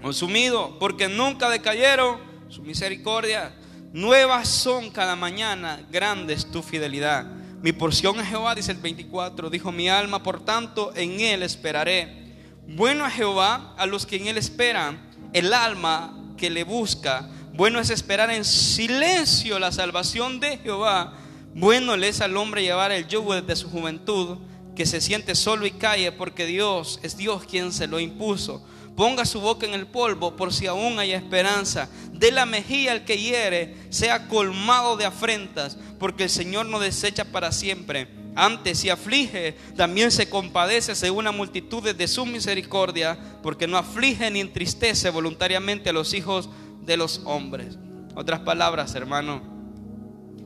[0.01, 2.17] consumidos, porque nunca decayeron
[2.49, 3.53] su misericordia.
[3.93, 7.25] Nuevas son cada mañana, grandes tu fidelidad.
[7.61, 9.49] Mi porción es Jehová, dice el 24.
[9.49, 12.25] Dijo mi alma, por tanto, en él esperaré.
[12.67, 14.99] Bueno es Jehová a los que en él esperan,
[15.33, 17.29] el alma que le busca.
[17.53, 21.13] Bueno es esperar en silencio la salvación de Jehová.
[21.53, 24.37] Bueno le es al hombre llevar el yugo desde su juventud,
[24.75, 28.65] que se siente solo y calle, porque Dios es Dios quien se lo impuso.
[28.95, 31.89] Ponga su boca en el polvo por si aún hay esperanza.
[32.13, 37.25] De la mejilla al que hiere, sea colmado de afrentas, porque el Señor no desecha
[37.25, 38.07] para siempre.
[38.35, 44.29] Antes, si aflige, también se compadece según la multitud de su misericordia, porque no aflige
[44.31, 46.49] ni entristece voluntariamente a los hijos
[46.81, 47.77] de los hombres.
[48.15, 49.41] Otras palabras, hermano,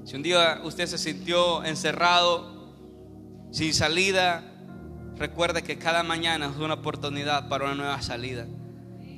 [0.05, 2.73] si un día usted se sintió encerrado,
[3.51, 4.48] sin salida,
[5.19, 8.47] recuerde que cada mañana es una oportunidad para una nueva salida.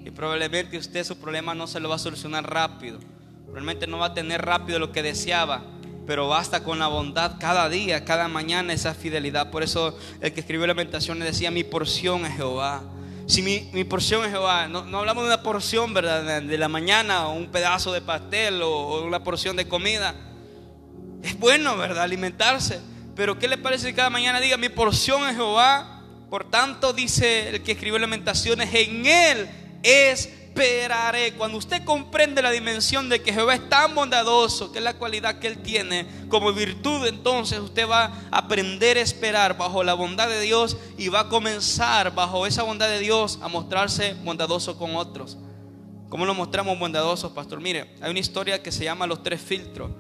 [0.04, 3.00] Y probablemente usted su problema no se lo va a solucionar rápido.
[3.44, 5.62] Probablemente no va a tener rápido lo que deseaba.
[6.08, 9.52] Pero basta con la bondad cada día, cada mañana esa fidelidad.
[9.52, 12.82] Por eso el que escribió Lamentaciones decía, mi porción es Jehová.
[13.28, 16.42] Si mi, porción es Jehová, no, hablamos de una porción, ¿verdad?
[16.42, 20.16] De la mañana, o un pedazo de pastel o, o una porción de comida.
[21.22, 22.04] Es bueno, ¿verdad?
[22.04, 22.82] Alimentarse.
[23.22, 26.02] Pero ¿qué le parece si cada mañana diga, mi porción es Jehová?
[26.28, 29.48] Por tanto, dice el que escribió Lamentaciones, en Él
[29.84, 31.34] esperaré.
[31.34, 35.38] Cuando usted comprende la dimensión de que Jehová es tan bondadoso, que es la cualidad
[35.38, 40.28] que Él tiene como virtud, entonces usted va a aprender a esperar bajo la bondad
[40.28, 44.96] de Dios y va a comenzar bajo esa bondad de Dios a mostrarse bondadoso con
[44.96, 45.38] otros.
[46.10, 47.62] ¿Cómo nos mostramos bondadosos, pastor?
[47.62, 49.92] Mire, hay una historia que se llama los tres filtros.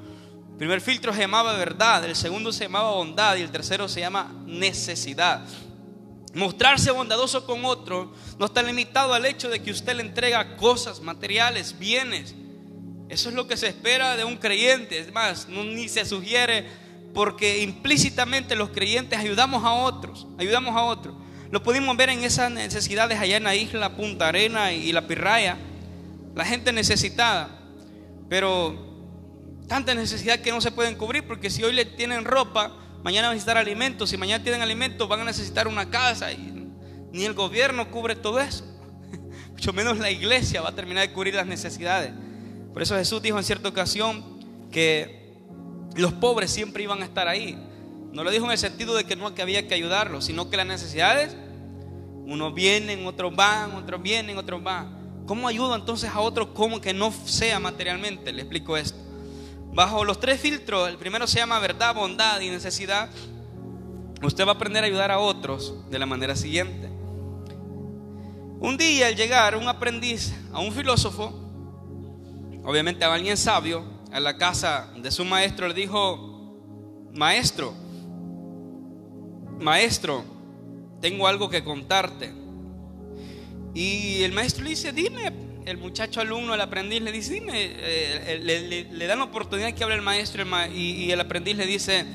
[0.51, 3.99] El primer filtro se llamaba verdad, el segundo se llamaba bondad y el tercero se
[3.99, 5.43] llama necesidad.
[6.33, 11.01] Mostrarse bondadoso con otro no está limitado al hecho de que usted le entrega cosas,
[11.01, 12.35] materiales, bienes.
[13.09, 14.97] Eso es lo que se espera de un creyente.
[14.97, 16.65] Es más, ni se sugiere
[17.13, 21.15] porque implícitamente los creyentes ayudamos a otros, ayudamos a otros.
[21.51, 25.57] Lo pudimos ver en esas necesidades allá en la isla Punta Arena y la Pirraya.
[26.33, 27.59] La gente necesitada.
[28.29, 28.90] Pero
[29.71, 32.73] tanta necesidad que no se pueden cubrir porque si hoy le tienen ropa,
[33.05, 34.09] mañana van a necesitar alimentos.
[34.09, 36.29] Si mañana tienen alimentos, van a necesitar una casa.
[36.33, 36.67] Y
[37.13, 38.65] ni el gobierno cubre todo eso.
[39.53, 42.11] Mucho menos la iglesia va a terminar de cubrir las necesidades.
[42.73, 44.41] Por eso Jesús dijo en cierta ocasión
[44.73, 45.37] que
[45.95, 47.57] los pobres siempre iban a estar ahí.
[48.11, 50.57] No lo dijo en el sentido de que no que había que ayudarlos, sino que
[50.57, 51.37] las necesidades,
[52.25, 55.23] unos vienen, otros van, otros vienen, otros van.
[55.25, 58.33] ¿Cómo ayudo entonces a otros como que no sea materialmente?
[58.33, 59.10] Le explico esto.
[59.73, 63.09] Bajo los tres filtros, el primero se llama verdad, bondad y necesidad.
[64.21, 66.89] Usted va a aprender a ayudar a otros de la manera siguiente.
[68.59, 71.33] Un día al llegar un aprendiz a un filósofo,
[72.63, 76.59] obviamente a alguien sabio, a la casa de su maestro, le dijo,
[77.13, 77.73] maestro,
[79.59, 80.23] maestro,
[80.99, 82.33] tengo algo que contarte.
[83.73, 85.30] Y el maestro le dice, dime,
[85.65, 89.95] el muchacho alumno, el aprendiz le dice, dime, eh, le, dan la oportunidad que hable
[89.95, 90.43] el maestro
[90.73, 92.05] y, y el aprendiz le dice,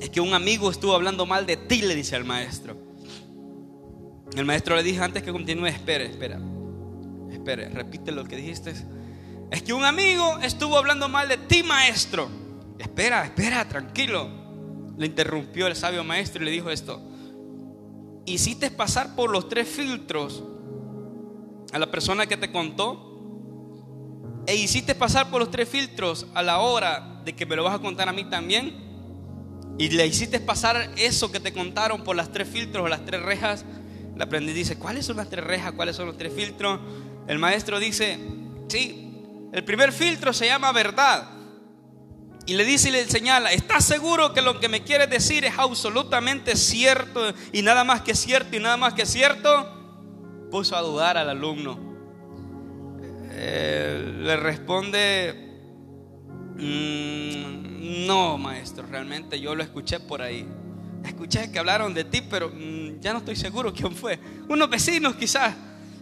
[0.00, 2.76] es que un amigo estuvo hablando mal de ti, le dice al maestro.
[4.36, 6.40] El maestro le dice, antes que continúe, espere, espera,
[7.30, 8.72] espere, repite lo que dijiste.
[9.50, 12.28] Es que un amigo estuvo hablando mal de ti, maestro.
[12.78, 14.28] Espera, espera, tranquilo.
[14.96, 17.02] Le interrumpió el sabio maestro y le dijo esto.
[18.24, 20.44] Hiciste pasar por los tres filtros
[21.72, 23.06] a la persona que te contó.
[24.46, 27.74] E hiciste pasar por los tres filtros a la hora de que me lo vas
[27.74, 28.90] a contar a mí también.
[29.78, 33.22] Y le hiciste pasar eso que te contaron por las tres filtros o las tres
[33.22, 33.64] rejas.
[34.14, 35.72] El aprendiz dice, ¿cuáles son las tres rejas?
[35.72, 36.80] ¿Cuáles son los tres filtros?
[37.26, 38.18] El maestro dice,
[38.68, 39.10] sí,
[39.52, 41.30] el primer filtro se llama verdad.
[42.46, 45.54] Y le dice y le señala, ¿estás seguro que lo que me quieres decir es
[45.56, 49.79] absolutamente cierto y nada más que cierto y nada más que cierto?
[50.50, 51.78] Puso a dudar al alumno.
[53.32, 55.34] Eh, le responde,
[56.56, 60.46] mm, no, maestro, realmente yo lo escuché por ahí.
[61.04, 64.18] Escuché que hablaron de ti, pero mm, ya no estoy seguro quién fue.
[64.48, 65.54] Unos vecinos quizás.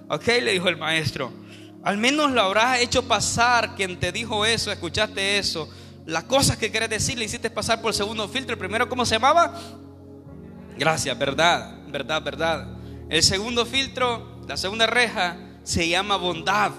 [0.09, 1.31] Ok, le dijo el maestro.
[1.85, 5.69] Al menos lo habrás hecho pasar quien te dijo eso, escuchaste eso
[6.09, 8.55] las cosas que querés decir le hiciste pasar por el segundo filtro.
[8.55, 9.61] El primero, ¿cómo se llamaba?
[10.79, 12.67] Gracias, verdad, verdad, verdad.
[13.11, 16.73] El segundo filtro, la segunda reja, se llama bondad.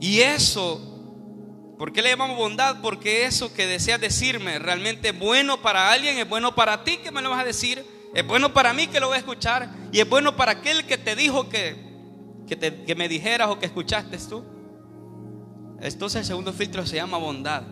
[0.00, 2.82] Y eso, ¿por qué le llamamos bondad?
[2.82, 7.12] Porque eso que deseas decirme realmente es bueno para alguien, es bueno para ti que
[7.12, 10.00] me lo vas a decir, es bueno para mí que lo voy a escuchar y
[10.00, 11.76] es bueno para aquel que te dijo que,
[12.48, 14.44] que, que me dijeras o que escuchaste tú.
[15.80, 17.62] Entonces el segundo filtro se llama bondad.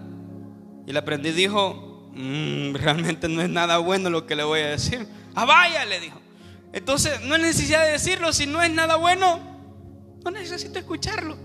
[0.87, 4.69] Y el aprendiz dijo, mm, realmente no es nada bueno lo que le voy a
[4.69, 5.05] decir.
[5.35, 6.22] Ah, vaya, le dijo.
[6.73, 8.33] Entonces, no hay necesidad de decirlo.
[8.33, 9.41] Si no es nada bueno,
[10.25, 11.37] no necesito escucharlo.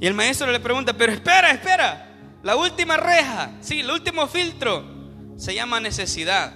[0.00, 2.06] Y el maestro le pregunta, pero espera, espera.
[2.42, 4.82] La última reja, sí, el último filtro
[5.36, 6.54] se llama necesidad.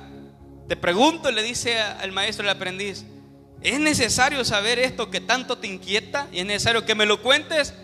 [0.67, 3.05] Te pregunto, le dice al maestro el aprendiz,
[3.61, 6.27] ¿es necesario saber esto que tanto te inquieta?
[6.33, 7.75] ¿Y es necesario que me lo cuentes?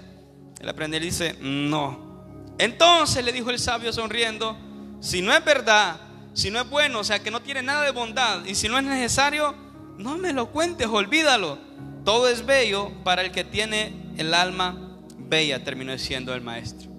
[0.61, 2.55] El aprendiz dice, no.
[2.59, 4.57] Entonces le dijo el sabio sonriendo,
[5.01, 6.01] si no es verdad,
[6.33, 8.79] si no es bueno, o sea que no tiene nada de bondad, y si no
[8.79, 9.55] es necesario,
[10.01, 11.59] no me lo cuentes, olvídalo.
[12.05, 16.91] Todo es bello para el que tiene el alma bella, terminó diciendo el maestro.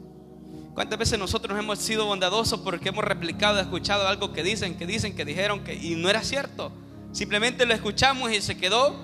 [0.73, 5.15] ¿Cuántas veces nosotros hemos sido bondadosos porque hemos replicado, escuchado algo que dicen, que dicen,
[5.15, 6.71] que dijeron, que, y no era cierto?
[7.11, 8.95] Simplemente lo escuchamos y se quedó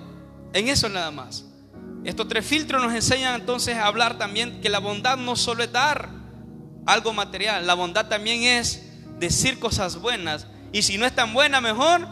[0.54, 1.44] en eso nada más.
[2.04, 5.72] Estos tres filtros nos enseñan entonces a hablar también que la bondad no solo es
[5.72, 6.08] dar,
[6.86, 7.66] algo material.
[7.66, 10.46] La bondad también es decir cosas buenas.
[10.72, 12.08] Y si no es tan buena, mejor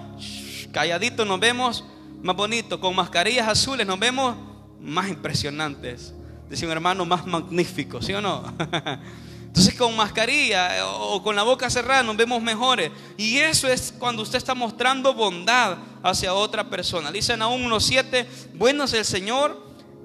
[0.68, 1.84] calladito nos vemos
[2.22, 2.80] más bonito.
[2.80, 4.36] Con mascarillas azules nos vemos
[4.80, 6.14] más impresionantes.
[6.48, 8.44] Decía un hermano, más magnífico, ¿sí o no?
[9.56, 12.90] Entonces con mascarilla o con la boca cerrada nos vemos mejores.
[13.16, 17.10] Y eso es cuando usted está mostrando bondad hacia otra persona.
[17.10, 19.58] Dicen aún unos siete, bueno es el Señor,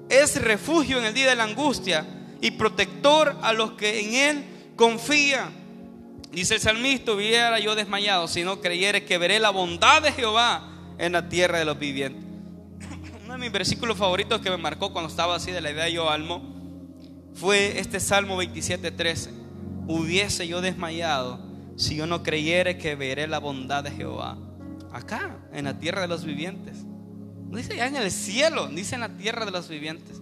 [0.08, 2.06] es refugio en el día de la angustia
[2.40, 4.44] y protector a los que en Él
[4.74, 5.50] confía.
[6.30, 10.68] Dice el salmista, hubiera yo desmayado si no creyere que veré la bondad de Jehová
[10.98, 12.22] en la tierra de los vivientes.
[13.24, 16.08] Uno de mis versículos favoritos que me marcó cuando estaba así de la idea yo
[16.08, 16.52] almo
[17.34, 19.30] fue este Salmo 27:13.
[19.86, 21.40] Hubiese yo desmayado
[21.76, 24.38] si yo no creyere que veré la bondad de Jehová
[24.92, 26.84] acá, en la tierra de los vivientes.
[27.50, 30.21] No dice ya en el cielo, dice en la tierra de los vivientes.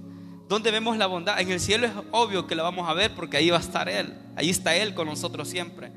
[0.50, 1.38] ¿Dónde vemos la bondad?
[1.38, 3.88] En el cielo es obvio que la vamos a ver porque ahí va a estar
[3.88, 4.18] Él.
[4.34, 5.92] Ahí está Él con nosotros siempre.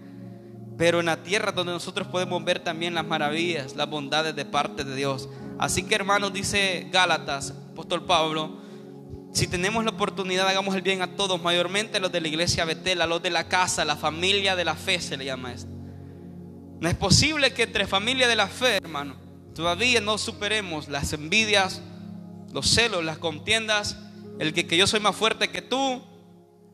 [0.78, 4.84] Pero en la tierra donde nosotros podemos ver también las maravillas, las bondades de parte
[4.84, 5.28] de Dios.
[5.58, 8.62] Así que hermanos, dice Gálatas, apóstol Pablo,
[9.34, 12.64] si tenemos la oportunidad, hagamos el bien a todos, mayormente a los de la iglesia
[12.64, 15.72] Betel, a los de la casa, la familia de la fe se le llama esto.
[16.80, 19.16] No es posible que entre familia de la fe, hermano,
[19.56, 21.82] todavía no superemos las envidias,
[22.52, 23.98] los celos, las contiendas,
[24.40, 26.02] el que, que yo soy más fuerte que tú.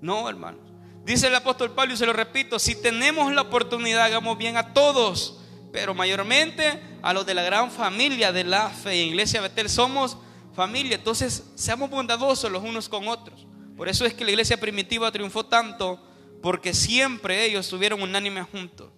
[0.01, 0.57] No, hermano.
[1.05, 4.73] Dice el apóstol Pablo, y se lo repito, si tenemos la oportunidad, hagamos bien a
[4.73, 5.39] todos,
[5.71, 8.95] pero mayormente a los de la gran familia de la fe.
[8.95, 10.17] Iglesia Betel somos
[10.53, 10.95] familia.
[10.95, 13.47] Entonces, seamos bondadosos los unos con otros.
[13.77, 15.99] Por eso es que la iglesia primitiva triunfó tanto,
[16.41, 18.91] porque siempre ellos estuvieron unánimes juntos.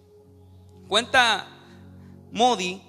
[0.88, 1.46] Cuenta
[2.32, 2.82] Modi,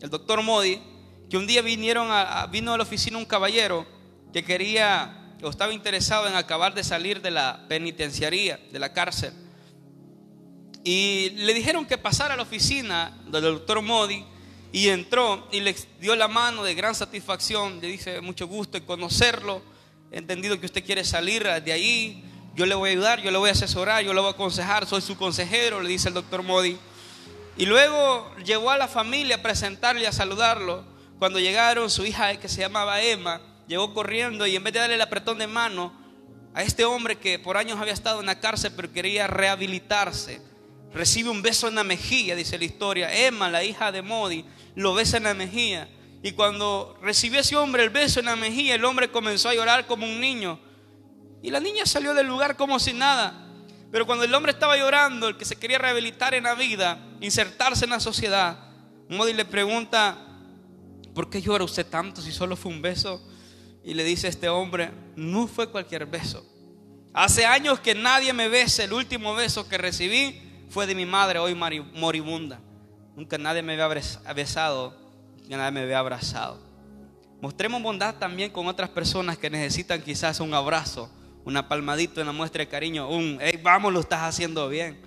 [0.00, 0.82] el doctor Modi,
[1.30, 3.86] que un día vinieron a, vino a la oficina un caballero
[4.32, 9.32] que quería o estaba interesado en acabar de salir de la penitenciaría, de la cárcel.
[10.84, 14.24] Y le dijeron que pasara a la oficina del doctor Modi
[14.72, 17.80] y entró y le dio la mano de gran satisfacción.
[17.80, 19.62] Le dice, mucho gusto en conocerlo.
[20.10, 22.24] He entendido que usted quiere salir de ahí.
[22.54, 24.86] Yo le voy a ayudar, yo le voy a asesorar, yo le voy a aconsejar.
[24.86, 26.76] Soy su consejero, le dice el doctor Modi.
[27.56, 30.84] Y luego llevó a la familia a presentarle, a saludarlo.
[31.18, 34.94] Cuando llegaron, su hija que se llamaba Emma, llegó corriendo y en vez de darle
[34.96, 35.92] el apretón de mano
[36.54, 40.40] a este hombre que por años había estado en la cárcel pero quería rehabilitarse,
[40.92, 43.14] recibe un beso en la mejilla, dice la historia.
[43.14, 45.88] Emma, la hija de Modi, lo besa en la mejilla.
[46.22, 49.86] Y cuando recibió ese hombre el beso en la mejilla, el hombre comenzó a llorar
[49.86, 50.58] como un niño.
[51.42, 53.46] Y la niña salió del lugar como si nada.
[53.92, 57.84] Pero cuando el hombre estaba llorando, el que se quería rehabilitar en la vida, insertarse
[57.84, 58.58] en la sociedad,
[59.08, 60.18] Modi le pregunta,
[61.14, 63.22] ¿por qué llora usted tanto si solo fue un beso?
[63.88, 66.44] Y le dice este hombre, no fue cualquier beso.
[67.14, 71.38] Hace años que nadie me besa, el último beso que recibí fue de mi madre,
[71.38, 72.60] hoy moribunda.
[73.16, 73.88] Nunca nadie me había
[74.34, 74.94] besado,
[75.48, 76.60] nadie me había abrazado.
[77.40, 81.10] Mostremos bondad también con otras personas que necesitan quizás un abrazo,
[81.46, 85.00] una palmadita, una muestra de cariño, un, hey, vamos, lo estás haciendo bien.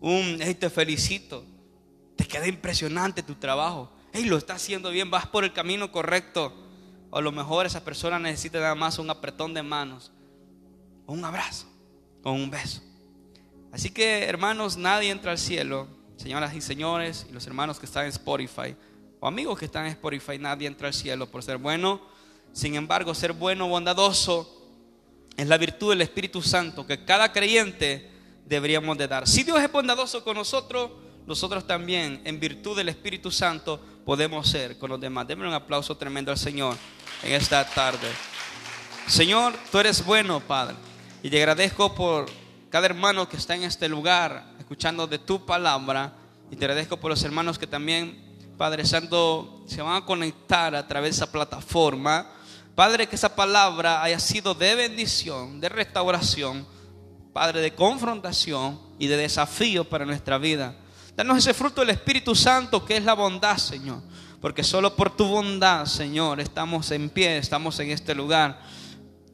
[0.00, 1.44] Un, hey, te felicito.
[2.16, 3.92] Te queda impresionante tu trabajo.
[4.12, 6.69] Hey, lo estás haciendo bien, vas por el camino correcto.
[7.10, 10.12] O a lo mejor esa persona necesita nada más un apretón de manos,
[11.06, 11.66] o un abrazo,
[12.22, 12.82] o un beso.
[13.72, 18.04] Así que, hermanos, nadie entra al cielo señoras y señores, y los hermanos que están
[18.04, 18.76] en Spotify,
[19.20, 21.98] o amigos que están en Spotify, nadie entra al cielo por ser bueno.
[22.52, 24.68] Sin embargo, ser bueno, bondadoso,
[25.34, 28.10] es la virtud del Espíritu Santo que cada creyente
[28.44, 29.26] deberíamos de dar.
[29.26, 30.90] Si Dios es bondadoso con nosotros,
[31.26, 35.26] nosotros también, en virtud del Espíritu Santo, podemos ser con los demás.
[35.28, 36.76] Denme un aplauso tremendo al Señor
[37.22, 38.08] en esta tarde.
[39.06, 40.76] Señor, tú eres bueno, Padre.
[41.22, 42.26] Y te agradezco por
[42.70, 46.14] cada hermano que está en este lugar, escuchando de tu palabra.
[46.50, 50.86] Y te agradezco por los hermanos que también, Padre Santo, se van a conectar a
[50.86, 52.30] través de esa plataforma.
[52.74, 56.66] Padre, que esa palabra haya sido de bendición, de restauración,
[57.32, 60.76] Padre, de confrontación y de desafío para nuestra vida.
[61.20, 64.00] Danos ese fruto del Espíritu Santo que es la bondad, Señor.
[64.40, 68.58] Porque solo por tu bondad, Señor, estamos en pie, estamos en este lugar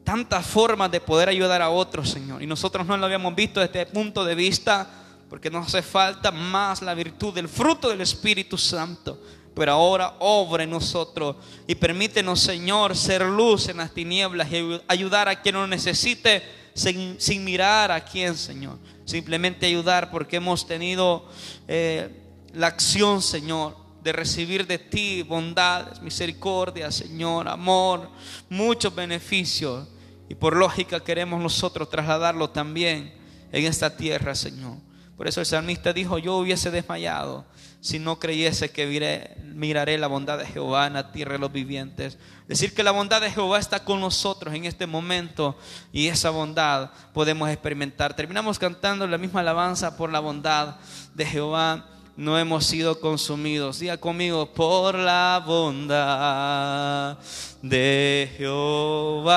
[0.03, 2.43] tantas formas de poder ayudar a otros, Señor.
[2.43, 4.91] Y nosotros no lo habíamos visto desde este punto de vista
[5.31, 9.23] porque nos hace falta más la virtud del fruto del Espíritu Santo.
[9.55, 11.37] Pero ahora obra en nosotros
[11.69, 16.43] y permítenos, Señor, ser luz en las tinieblas y ayudar a quien lo necesite
[16.75, 18.77] sin, mirar a quién, Señor.
[19.07, 21.27] Simplemente ayudar porque hemos tenido
[21.69, 22.11] eh,
[22.53, 28.11] la acción, Señor, de recibir de ti bondades, misericordia, Señor, amor,
[28.51, 29.89] muchos beneficios.
[30.29, 33.15] Y por lógica queremos nosotros trasladarlo también
[33.53, 34.86] en esta tierra, Señor.
[35.17, 37.47] Por eso el salmista dijo, yo hubiese desmayado
[37.81, 42.19] si no creyese que miraré la bondad de Jehová en la tierra de los vivientes.
[42.49, 45.57] Decir que la bondad de Jehová está con nosotros en este momento
[45.93, 48.15] y esa bondad podemos experimentar.
[48.15, 50.77] Terminamos cantando la misma alabanza por la bondad
[51.15, 51.87] de Jehová
[52.17, 53.79] no hemos sido consumidos.
[53.79, 57.19] Diga conmigo, por la bondad
[57.63, 59.37] de Jehová,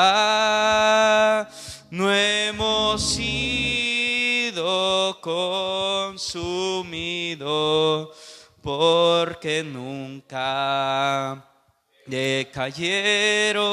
[1.92, 3.30] no hemos sido
[5.22, 6.90] consumidos,
[8.62, 11.46] porque nunca
[12.06, 13.66] decayeron